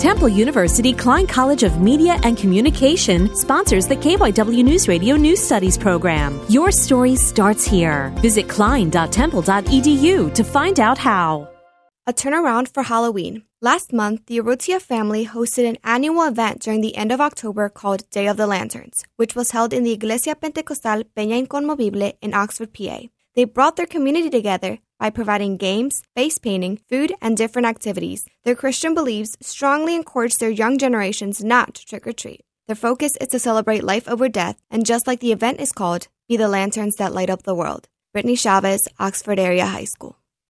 Temple 0.00 0.30
University 0.30 0.94
Klein 0.94 1.26
College 1.26 1.62
of 1.62 1.82
Media 1.82 2.18
and 2.22 2.34
Communication 2.34 3.36
sponsors 3.36 3.86
the 3.86 3.96
KYW 3.96 4.64
News 4.64 4.88
Radio 4.88 5.14
News 5.14 5.40
Studies 5.40 5.76
program. 5.76 6.40
Your 6.48 6.72
story 6.72 7.16
starts 7.16 7.66
here. 7.66 8.10
Visit 8.22 8.48
klein.temple.edu 8.48 10.34
to 10.34 10.42
find 10.42 10.80
out 10.80 10.96
how. 10.96 11.50
A 12.06 12.14
turnaround 12.14 12.72
for 12.72 12.84
Halloween. 12.84 13.44
Last 13.60 13.92
month, 13.92 14.24
the 14.24 14.38
Urrutia 14.38 14.80
family 14.80 15.26
hosted 15.26 15.68
an 15.68 15.76
annual 15.84 16.22
event 16.22 16.62
during 16.62 16.80
the 16.80 16.96
end 16.96 17.12
of 17.12 17.20
October 17.20 17.68
called 17.68 18.08
Day 18.08 18.26
of 18.26 18.38
the 18.38 18.46
Lanterns, 18.46 19.04
which 19.16 19.36
was 19.36 19.50
held 19.50 19.74
in 19.74 19.84
the 19.84 19.92
Iglesia 19.92 20.34
Pentecostal 20.34 21.04
Peña 21.14 21.36
Inconmovible 21.46 22.14
in 22.22 22.32
Oxford, 22.32 22.72
PA. 22.72 23.00
They 23.36 23.44
brought 23.44 23.76
their 23.76 23.84
community 23.84 24.30
together 24.30 24.78
by 25.00 25.10
providing 25.10 25.56
games, 25.56 26.02
face 26.14 26.38
painting, 26.38 26.78
food, 26.88 27.12
and 27.20 27.36
different 27.36 27.66
activities. 27.66 28.26
Their 28.44 28.54
Christian 28.54 28.94
beliefs 28.94 29.36
strongly 29.40 29.96
encourage 29.96 30.36
their 30.36 30.50
young 30.50 30.78
generations 30.78 31.42
not 31.42 31.74
to 31.74 31.84
trick 31.84 32.06
or 32.06 32.12
treat. 32.12 32.42
Their 32.68 32.76
focus 32.76 33.16
is 33.20 33.28
to 33.28 33.40
celebrate 33.40 33.82
life 33.82 34.08
over 34.08 34.28
death, 34.28 34.62
and 34.70 34.86
just 34.86 35.08
like 35.08 35.18
the 35.18 35.32
event 35.32 35.58
is 35.60 35.72
called, 35.72 36.06
be 36.28 36.36
the 36.36 36.46
lanterns 36.46 36.94
that 36.96 37.12
light 37.12 37.30
up 37.30 37.42
the 37.42 37.56
world. 37.56 37.88
Brittany 38.12 38.36
Chavez, 38.36 38.86
Oxford 39.00 39.40
Area 39.40 39.66
High 39.66 39.84
School. 39.84 40.19